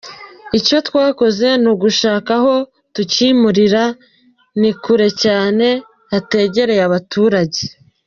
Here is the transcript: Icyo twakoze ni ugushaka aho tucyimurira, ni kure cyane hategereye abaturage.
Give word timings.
Icyo 0.57 0.77
twakoze 0.87 1.47
ni 1.61 1.67
ugushaka 1.73 2.31
aho 2.39 2.55
tucyimurira, 2.93 3.83
ni 4.59 4.71
kure 4.81 5.07
cyane 5.23 5.67
hategereye 6.11 6.81
abaturage. 6.89 7.61